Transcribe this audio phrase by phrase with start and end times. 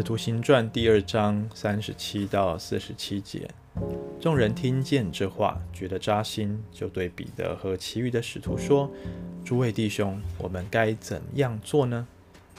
[0.00, 3.46] 使徒行传第二章三十七到四十七节，
[4.18, 8.90] 众人听见这话，觉得扎心，就对彼得和其余的使徒说
[9.44, 12.08] ：“诸位弟兄，我们该怎样做呢？”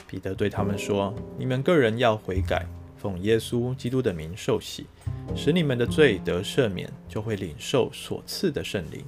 [0.06, 2.64] 彼得对他们说：“你们个人要悔改，
[2.96, 4.86] 奉耶稣基督的名受洗，
[5.34, 9.04] 使你们的罪得赦免，就会领受所赐的圣灵，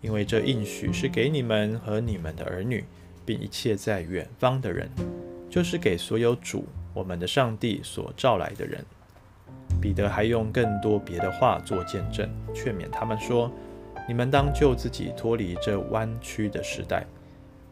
[0.00, 2.84] 因为这应许是给你们和你们的儿女，
[3.24, 4.90] 并一切在远方的人，
[5.48, 8.84] 就是给所有主。”我们的上帝所召来的人，
[9.80, 13.50] 彼得还用更多别的话做见证，劝勉他们说
[14.08, 17.06] ：“你们当救自己脱离这弯曲的时代。”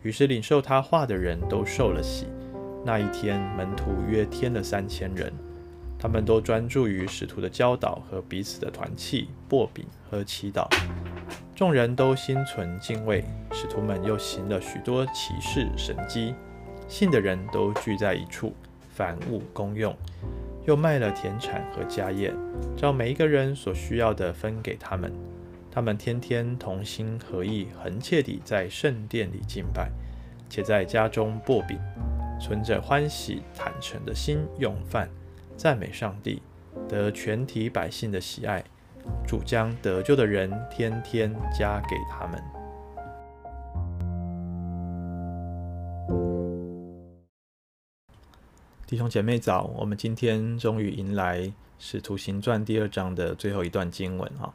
[0.02, 2.26] 于是领受他话的人都受了洗。
[2.84, 5.32] 那一天，门徒约添了三千人，
[5.98, 10.68] 他们都专注于使徒的教导和彼此的团契、擘饼和祈祷。
[11.56, 16.32] 众人都心存敬畏，使徒们又行了许多奇事神迹，
[16.87, 18.54] 信的人都聚在一处。
[18.99, 19.95] 凡物公用，
[20.66, 22.35] 又卖了田产和家业，
[22.77, 25.13] 照每一个人所需要的分给他们。
[25.71, 29.88] 他们天天同心合意，恒切地在圣殿里敬拜，
[30.51, 31.79] 且在家中擘饼，
[32.40, 35.09] 存着欢喜坦诚的心用饭，
[35.57, 36.43] 赞美上帝，
[36.88, 38.65] 得全体百姓的喜爱。
[39.24, 42.57] 主将得救的人天天加给他们。
[48.88, 51.40] 弟兄姐妹早，我们今天终于迎来
[51.78, 54.54] 《使徒行传》第二章的最后一段经文哈。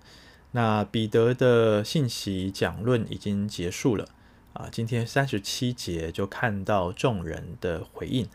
[0.54, 4.08] 那彼得的信息讲论已经结束了
[4.54, 8.28] 啊，今天三十七节就看到众人的回应，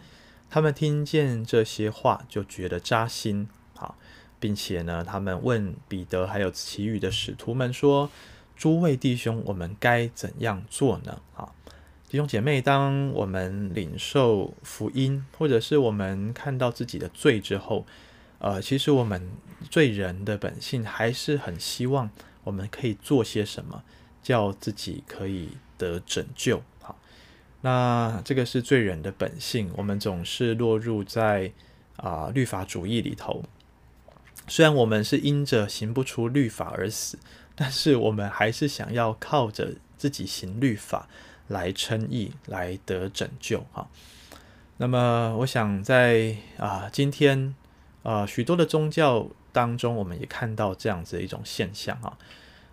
[0.48, 3.96] 他们听见这些话就觉得扎心啊，
[4.38, 8.08] 并且呢，他们问彼得还有其余的使徒们说
[8.54, 11.52] ：“诸位弟兄，我们该怎样做呢？”啊。
[12.10, 17.84] 弟兄姐妹，当我们领受福音，或者是我们看到自己的罪之后，
[18.38, 19.30] 呃，其实我们
[19.68, 22.08] 罪人的本性还是很希望
[22.44, 23.82] 我们可以做些什么，
[24.22, 26.62] 叫自己可以得拯救。
[26.80, 26.98] 好，
[27.60, 31.52] 那这个是罪人的本性，我们总是落入在
[31.96, 33.44] 啊、律法主义里头。
[34.46, 37.18] 虽然我们是因着行不出律法而死，
[37.54, 41.06] 但是我们还是想要靠着自己行律法。
[41.48, 43.88] 来称义，来得拯救哈。
[44.76, 47.54] 那么，我想在啊、今天
[48.04, 52.16] 啊、呃、许多的宗教当中，我们也看到这样子的一种现象啊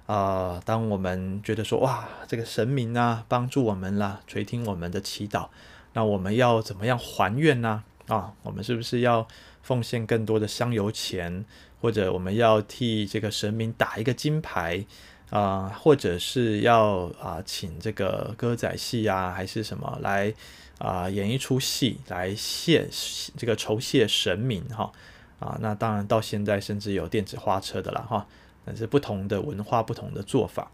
[0.06, 5.47] 啊、当我们觉得说哇，这个神明啊帮助我们啦，垂听我们的祈祷，
[5.94, 7.84] 那我们要怎么样还愿呢？
[8.08, 9.28] 啊，我们是不是要
[9.64, 11.44] 奉献更多的香油钱，
[11.81, 14.85] 或者我们要替这个神明打一个金牌？
[15.31, 20.34] 啊、或者是要啊、请这个歌仔戏啊，还是什么来
[20.78, 22.88] 啊、演一出戏来谢
[23.35, 24.91] 这个酬谢神明哈
[25.40, 28.28] 啊，那当然到现在甚至有电子花车的了哈，
[28.64, 30.72] 但是不同的文化，不同的做法，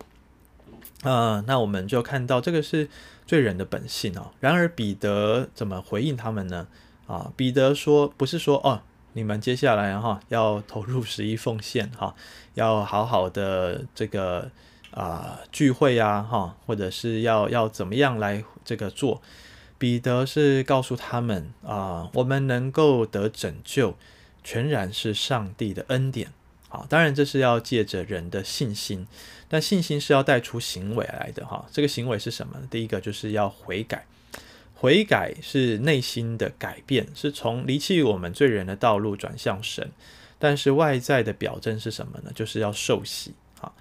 [1.03, 2.89] 啊、那我们就看到这个是
[3.25, 4.31] 罪人的本性哦。
[4.39, 6.67] 然而彼得怎么回应他们呢？
[7.07, 8.81] 啊，彼得说，不是说哦。
[9.13, 12.15] 你们接下来哈要投入十一奉献哈，
[12.55, 14.49] 要好好的这个
[14.91, 19.21] 啊、聚会呀哈，或者是要要怎么样来这个做？
[19.77, 23.95] 彼得是告诉他们啊、我们能够得拯救，
[24.43, 26.31] 全然是上帝的恩典。
[26.69, 29.07] 好，当然这是要借着人的信心，
[29.49, 31.65] 但信心是要带出行为来的哈。
[31.71, 32.59] 这个行为是什么？
[32.69, 34.05] 第一个就是要悔改。
[34.81, 39.91] 悔改是内心的改变，是从离弃我们罪人的道路转向神。
[40.39, 42.31] 但是外在的表征是什么呢？
[42.33, 43.71] 就是要受洗啊。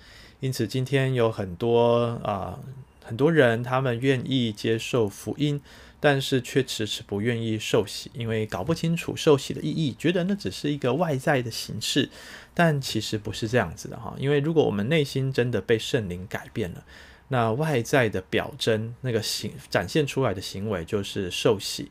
[0.41, 2.61] 因此今天有很多啊、
[3.03, 5.63] 很多人，他们愿意接受福音，
[5.99, 12.11] 但是却迟迟不愿意受洗，因为搞不清楚受洗的意义，觉得那只是一个外在的形式。
[12.53, 16.85] 但其实不是这样子的哈，因为如果我们内心真的被圣灵改变了。
[17.33, 21.89] 那外在的表征，那个行展现出来的行为就是受洗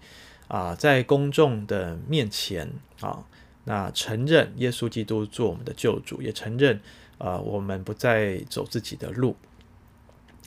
[0.49, 2.69] 啊，在公众的面前
[2.99, 3.23] 啊，
[3.63, 6.81] 那承认耶稣基督做我们的救主，也承认
[7.17, 9.37] 啊，我们不再走自己的路。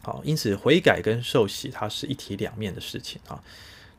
[0.02, 3.42] 好，因此悔改跟受洗它是一体两面的事情啊。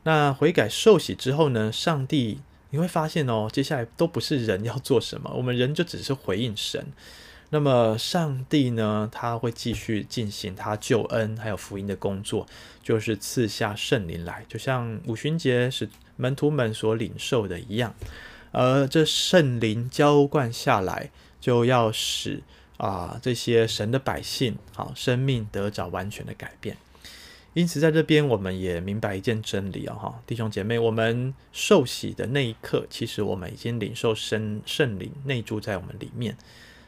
[0.04, 2.38] 那悔改受洗之后呢，上帝
[2.70, 6.86] 你会发现哦，接下来都不是人要做什么，我们人就只是回应神。
[7.50, 12.46] 那么上帝呢，他会继续进行他救恩还有福音的工作，
[12.82, 17.94] 就是赐下圣灵来，就像五旬节是门徒们所领受的一样。
[18.50, 21.10] 而这圣灵浇灌下来，
[21.40, 22.42] 就要使
[22.76, 26.76] 啊这些神的百姓，好生命得着完全的改变。
[27.52, 36.36] 因此，在这边我们也明白一件真理啊，哈，弟兄姐妹，我们受洗的那一刻，其实我们已经领受圣圣灵内住在我们里面，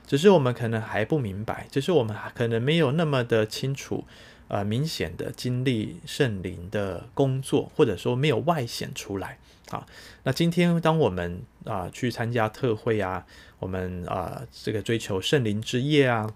[0.07, 4.05] 只是我们可能还不明白，只是我们可能没有那么的清楚，
[4.49, 9.39] 呃，明显的经历圣灵的工作，或者说没有外显出来
[9.71, 9.87] 啊。
[10.23, 13.27] 那今天当我们啊、去参加特会啊，
[13.59, 16.33] 我们啊、这个追求圣灵之夜啊。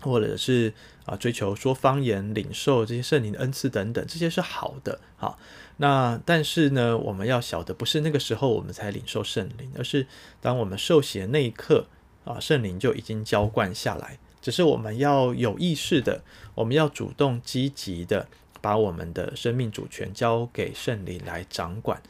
[0.00, 0.74] 或者是
[1.06, 5.00] 啊，追求说方言、领受这些圣灵的恩赐等等，这些是好的。
[5.16, 5.38] 好，
[5.78, 10.06] 那但是呢，我们要晓得，不是那个时候我们才领受圣灵，而是
[10.42, 11.86] 当我们受洗的那一刻
[12.24, 14.18] 啊，圣灵就已经浇灌下来。
[14.40, 16.22] 只是我们要有意识的，
[16.54, 18.26] 我们要主动积极的
[18.60, 22.02] 把我们的生命主权交给圣灵来掌管。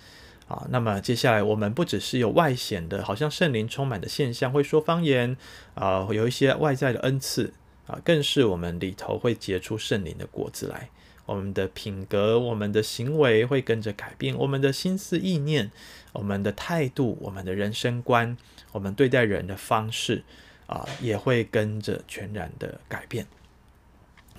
[0.49, 5.37] 啊，那么接下来我们不只是有外显的，好像圣灵充满的现象，会说方言
[5.75, 7.53] 啊，有一些外在的恩赐。
[7.87, 10.89] 啊，更是我们里头会结出圣灵的果子来，
[11.27, 15.71] 我们的品格、我们的行为会跟着改变，我们的心思意念、
[16.13, 18.37] 我们的态度、我们的人生观、
[18.73, 20.23] 我们对待人的方式
[20.67, 23.27] 啊，也会跟着全然的改变。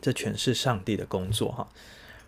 [0.01, 1.67] 这全是上帝的工作哈。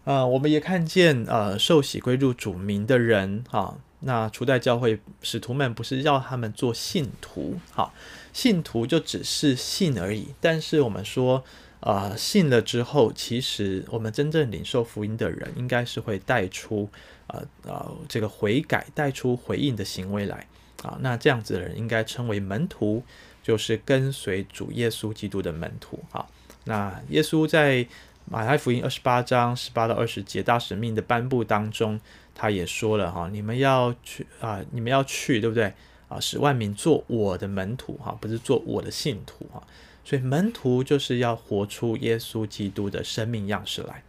[0.05, 3.77] 啊，我们也看见呃，受洗归入主名的人哈。
[3.99, 7.91] 那初代教会使徒们不是要他们做信徒，哈，
[8.31, 10.27] 信徒就只是信而已。
[10.39, 11.43] 但是我们说，
[11.79, 16.89] 啊、信了之后，其实我们真正领受福音的人，应该是会带出，
[17.27, 20.47] 呃、呃，这个悔改，带出回应的行为来，
[20.83, 23.03] 啊，那这样子的人应该称为门徒，
[23.43, 26.27] 就是跟随主耶稣基督的门徒，哈。
[26.65, 27.87] 那耶稣在
[28.25, 31.99] 马太福音二十八章十八到二十节大使命的颁布当中。
[32.39, 35.73] 他也说了哈，你们要去啊，你们要去，对不对
[36.07, 36.19] 啊？
[36.19, 39.63] 使万民做我的门徒哈，不是做我的信徒哈。
[40.07, 44.01] 所以门徒就是要活出耶稣基督的生命样式来。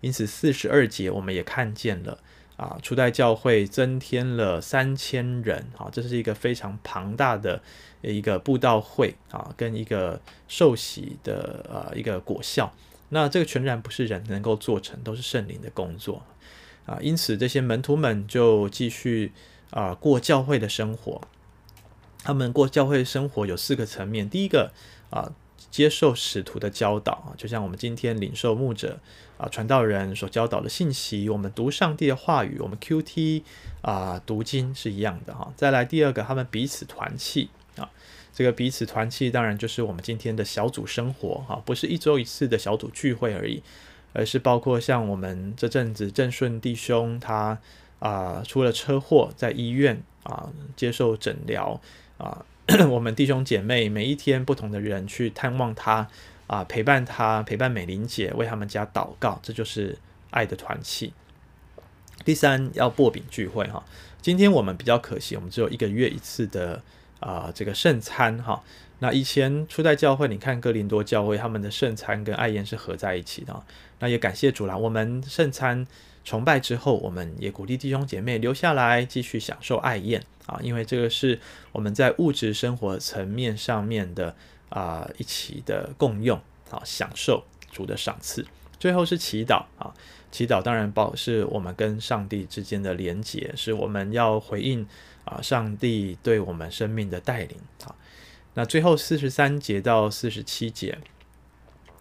[0.00, 2.18] 因此四十二节我们也看见了
[2.56, 7.60] 啊，初代教会增添了三千人啊，这是一个非常庞大的
[8.00, 10.18] 一个布道会啊，跟一个
[10.48, 12.72] 受洗的呃一个果效。
[13.10, 16.22] 那这个全然不是人能够做成，都是圣灵的工作。
[16.86, 19.30] 啊，因此这些门徒们就继续
[19.68, 21.20] 啊过教会的生活。
[22.24, 24.28] 他们过教会生活有四个层面。
[24.28, 24.72] 第一个
[25.10, 25.30] 啊，
[25.70, 28.98] 接受使徒的教导，就像我们今天领受牧者
[29.36, 33.42] 啊传道人所教导的信息，我们读上帝的话语，我们 QT
[33.82, 35.52] 啊读经是一样的哈。
[35.54, 37.90] 再来第二个，他们彼此团契啊，
[38.32, 43.62] 这个彼此团契当然就是我们今天的小组生活哈，不是一周一次的小组聚会而已。
[44.16, 47.58] 而是包括像我们这阵子正顺弟兄他
[47.98, 51.80] 啊、出了车祸，在医院啊、接受诊疗
[52.18, 52.44] 啊，
[52.90, 56.08] 我们弟兄姐妹每一天不同的人去探望他
[56.46, 59.98] 啊、陪伴他，陪伴美玲姐，为他们家祷告，这就是
[60.30, 61.12] 爱的团契。
[62.24, 63.82] 第三，要擘饼聚会哈，
[64.20, 66.82] 今天我们比较可惜，我们只有一个月一次的
[67.20, 68.62] 啊、这个圣餐哈。
[69.00, 73.62] 那以前初代教会，你看哥林多教会，他们的圣餐跟爱宴是合在一起的。
[73.98, 75.86] 那也感谢主啦，我们圣餐
[76.24, 81.40] 崇拜之后，我们也鼓励弟兄姐妹留下来继续享受爱宴啊，因为这个是
[81.72, 84.34] 我们在物质生活层面上面的
[84.68, 86.38] 啊一起的共用
[86.70, 88.46] 啊，享受主的赏赐。
[88.78, 89.94] 最后是祈祷啊，
[90.30, 94.86] 祈祷当然包是我们跟上帝之间的连结，是我们要回应
[95.24, 97.94] 啊上帝对我们生命的带领啊。
[98.52, 100.98] 那最后四十三节到四十七节，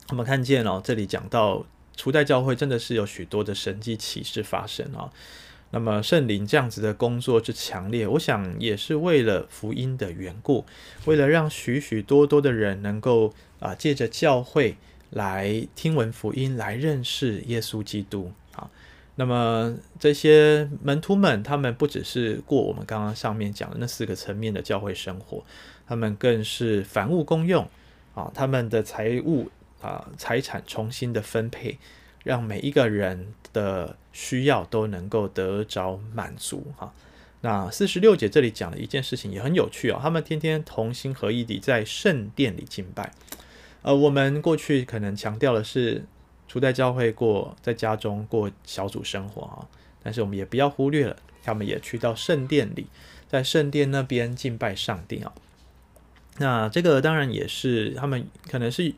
[0.09, 1.65] 我们看见哦，这里讲到
[1.95, 5.09] 初代教会真的是有许多的神迹奇事发生啊。
[5.75, 10.63] 那么圣灵这样子的工作之强烈，我想也是为了福音的缘故，
[11.05, 14.77] 为了让许许多多的人能够啊借着教会
[15.09, 18.69] 来听闻福音，来认识耶稣基督啊。
[19.15, 25.43] 那么这些门徒们，他们不只是过我们刚刚上面讲的那四个层面的教会生活。
[25.87, 27.67] 他们更是凡物公用
[28.13, 29.49] 啊，他们的财物
[29.81, 31.79] 啊财产重新的分配，
[32.23, 36.93] 让每一个人的需要都能够得着满足哈。
[37.41, 43.11] 那四十六节这里讲的一件事情也很有趣啊，他们天天同心合意地在圣殿里敬拜。
[43.81, 46.05] 呃，我们过去可能强调的是
[46.47, 49.67] 初代教会过在家中过小组生活啊，
[50.01, 52.87] 但是我们也不要忽略了，他们也去到圣殿里，
[53.27, 55.33] 在圣殿那边敬拜上帝啊。
[56.37, 58.93] 那这个当然也是他们可能是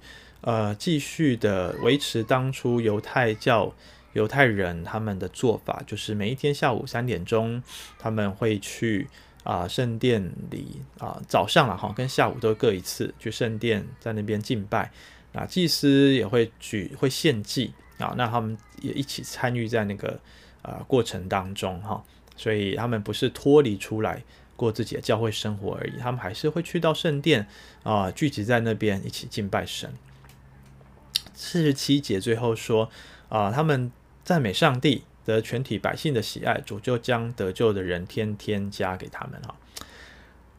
[0.45, 3.73] 呃继续的维持当初犹太教
[4.13, 7.61] 犹太人他们的做法，就是每一天下午三点钟
[7.99, 9.07] 他们会去
[9.43, 14.91] 啊、圣殿里啊、早上了哈跟下午都各一次去圣殿在那边敬拜，
[15.33, 20.19] 那祭司也会举会献祭啊，那他们也一起参与在那个
[20.61, 22.03] 啊、过程当中哈，
[22.35, 24.23] 所以他们不是脱离出来
[24.55, 27.45] 过自己的教会生活而已，他们还是会去到圣殿
[27.83, 29.91] 啊，聚集在那边一起敬拜神。
[31.35, 32.89] 四十七节最后说
[33.29, 33.91] 啊，他们
[34.23, 39.55] 赞美上帝，得全体百姓的喜爱，主就将得救的人天天加给他们哈。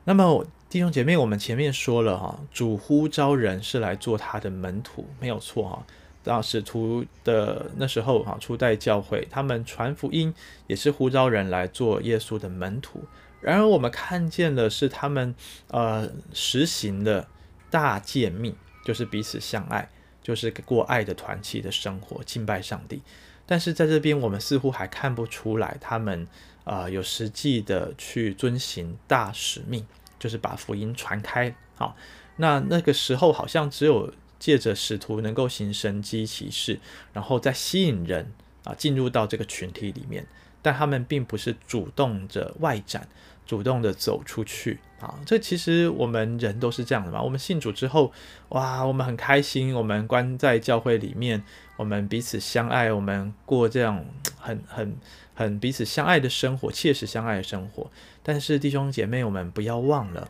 [0.04, 5.86] 那么弟兄姐妹，我们前面说了哈，主呼召人是来做他的门徒，没有错哈。
[6.22, 10.34] 当使徒的那时候哈，初代教会他们传福音
[10.66, 13.04] 也是呼召人来做耶稣的门徒。
[13.40, 15.34] 然而我们看见的是他们
[15.68, 17.28] 呃实行的
[17.70, 18.54] 大诫命，
[18.84, 19.88] 就是彼此相爱。
[20.26, 23.00] 就是过爱的团契的生活，敬拜上帝。
[23.46, 26.26] 但是在这边，我们似乎还看不出来他们
[26.64, 29.86] 啊、有实际的去遵行大使命，
[30.18, 31.54] 就是把福音传开。
[31.76, 31.96] 好，
[32.38, 36.80] 那那个时候好像只有借着使徒能够行神迹奇事，
[37.12, 38.32] 然后再吸引人
[38.64, 40.26] 啊进入到这个群体里面，
[40.60, 43.06] 但他们并不是主动着外展。
[43.46, 47.22] 主动的走出去啊，这其实我们人都是这样的嘛。
[47.22, 48.12] 我们信主之后，
[48.48, 51.42] 哇，我们很开心，我们关在教会里面，
[51.76, 54.04] 我们彼此相爱，我们过这样
[54.36, 54.96] 很很
[55.34, 57.90] 很彼此相爱的生活，切实相爱的生活。
[58.22, 60.28] 但是弟兄姐妹，我们不要忘了，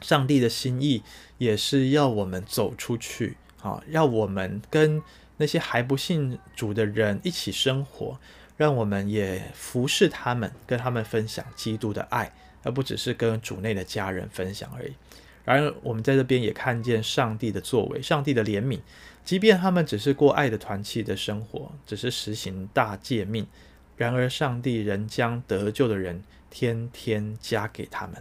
[0.00, 1.02] 上帝的心意
[1.38, 5.00] 也是要我们走出去啊，要我们跟
[5.36, 8.18] 那些还不信主的人一起生活。
[8.58, 12.30] 让我们也服侍他们，跟他们分享基督的爱，
[12.64, 14.92] 而不只是跟主内的家人分享而已。
[15.44, 18.80] 然而，我们在这边也看见上帝的作为，上帝的怜悯。
[19.24, 23.46] 即便他们只是过爱的团契的生活，只是实行大诫命，
[23.96, 28.16] 然而上帝仍将得救的人天天加给他们。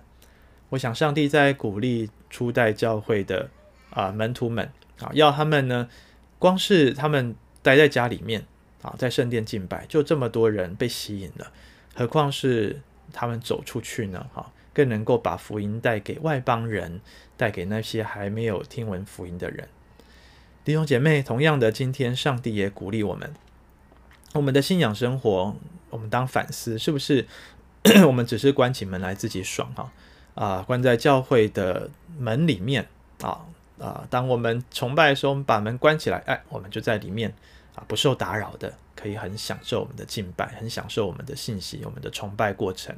[0.69, 3.49] 我想，上帝在鼓励初代教会的
[3.89, 5.89] 啊、门徒们啊，要他们呢，
[6.37, 8.45] 光是他们待在家里面。
[8.81, 11.51] 啊，在圣殿敬拜，就这么多人被吸引了，
[11.95, 12.79] 何况是
[13.11, 14.25] 他们走出去呢？
[14.33, 17.01] 哈，更能够把福音带给外邦人，
[17.35, 19.67] 带给那些还没有听闻福音的人。
[20.63, 23.33] 弟兄姐妹，同样的，今天上帝也鼓励我们，
[24.33, 25.55] 我们的信仰生活，
[25.89, 27.25] 我们当反思，是不是
[28.05, 29.73] 我们只是关起门来自己爽？
[29.73, 29.91] 哈
[30.35, 32.87] 啊，关在教会的门里面
[33.21, 33.45] 啊
[33.79, 37.33] 啊，当我们崇拜的时候，我们把门关起来，哎，我们就在里面。
[37.87, 42.95] 不受打扰的，可以很享受我们的敬拜，很享受我们的信息，我们的崇拜过程。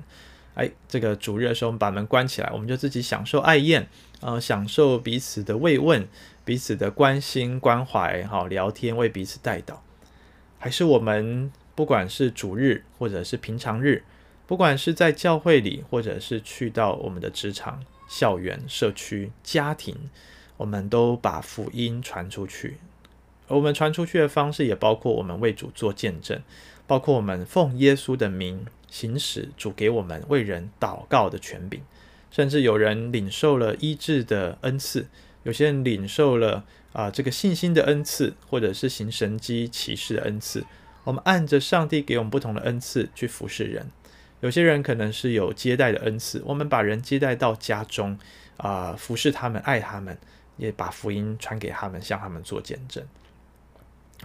[0.55, 3.87] 哎，这个主日的时候，我们把门关起来，我们就自己享受爱宴，
[4.19, 6.07] 呃，享受彼此的慰问，
[6.43, 9.75] 彼此的关心关怀，好聊天，为彼此代祷。
[10.57, 14.03] 还是我们不管是主日或者是平常日，
[14.47, 19.95] 不管是在教会里，或者是去到我们的职场、校园、社区、家庭，
[20.57, 22.77] 我们都把福音传出去。
[23.49, 26.41] 我们传出去的方式也包括我们为主做见证，
[26.87, 31.81] 包括我们奉耶稣的名行使主给我们为人祷告的权柄，
[32.31, 35.07] 甚至有人领受了医治的恩赐，
[35.43, 40.65] 有些人领受了啊、这个信心的恩赐，或者是行神迹奇事的恩赐。
[41.03, 43.91] 我们按着上帝给我们不同的恩赐去服侍人，
[44.41, 48.17] 有些人可能是有接待的恩赐，我们把人接待到家中
[48.57, 50.17] 啊、服侍他们，爱他们，
[50.57, 53.03] 也把福音传给他们，向他们做见证。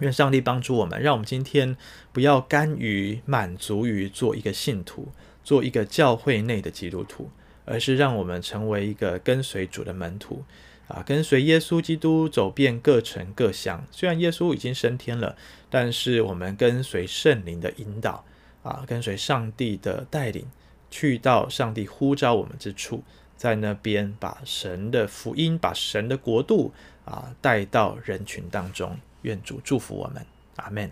[0.01, 1.77] 愿上帝帮助我们，让我们今天
[2.11, 5.07] 不要甘于满足于做一个信徒，
[5.43, 7.29] 做一个教会内的基督徒，
[7.63, 10.43] 而是让我们成为一个跟随主的门徒
[10.89, 13.85] 啊，跟随耶稣基督走遍各城各乡。
[13.89, 15.37] 虽然耶稣已经升天了，
[15.69, 18.25] 但是我们跟随圣灵的引导
[18.63, 20.45] 啊，跟随上帝的带领，
[20.91, 23.01] 去到上帝呼召我们之处，
[23.37, 26.73] 在那边把神的福音、把神的国度
[27.05, 28.97] 啊带到人群当中。
[29.25, 30.23] 愿主祝福我们，
[30.57, 30.91] 阿门。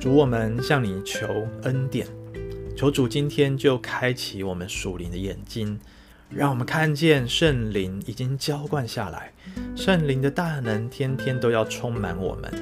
[0.00, 2.08] 主，我们向你求恩典，
[2.76, 5.78] 求主今天就开启我们属灵的眼睛，
[6.28, 9.32] 让我们看见圣灵已经浇灌下来，
[9.76, 12.52] 圣灵的大能天天都要充满我们。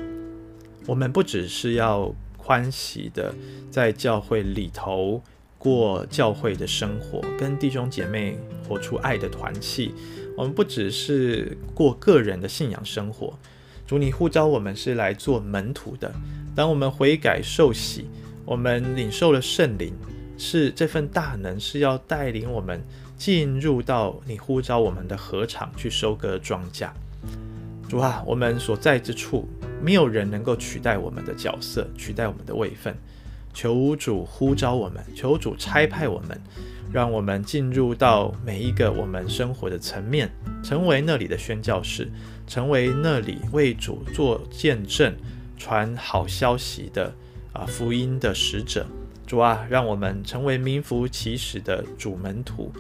[0.86, 2.14] 我们不只是要。
[2.50, 3.32] 欢喜的
[3.70, 5.22] 在教会里头
[5.56, 9.94] 过教会的生活，跟弟兄姐妹活出爱的团契。
[10.36, 13.38] 我们不只是过个人的信仰生活，
[13.86, 16.12] 主你呼召我们是来做门徒的。
[16.56, 18.06] 当我们悔改受洗，
[18.44, 19.94] 我们领受了圣灵，
[20.36, 22.82] 是这份大能是要带领我们
[23.16, 26.90] 进入到你呼召我们的禾场去收割庄稼。
[27.88, 29.48] 主啊，我们所在之处。
[29.82, 32.94] 没有人能够取代我们的角色，取代我们的位分，
[33.52, 36.40] 求主呼召我们，求主差派我们，
[36.92, 40.30] 让我们进入到每一个我们生活的层面，
[40.62, 42.10] 成为那里的宣教士，
[42.46, 45.14] 成为那里为主做见证、
[45.56, 47.14] 传好消息的
[47.52, 48.86] 啊福音的使者。
[49.26, 52.72] 主啊，让我们成为名副其实的主门徒，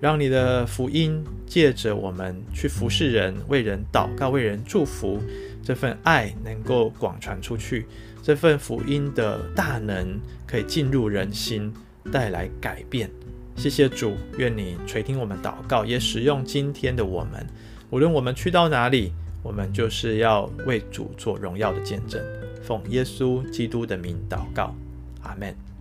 [0.00, 5.22] 让你的福音借着我们去服侍人、为人祷告、为人祝福，
[5.62, 7.86] 这份爱能够广传出去，
[8.22, 11.72] 这份福音的大能可以进入人心，
[12.10, 13.10] 带来改变。
[13.54, 17.46] 谢谢主，愿你垂听我们祷告，也使用今天的我们，
[17.90, 22.20] 无论我们去到哪里，我们就是要为主做荣耀的见证。
[22.62, 24.74] 奉耶稣基督的名祷告，
[25.22, 25.71] 阿门。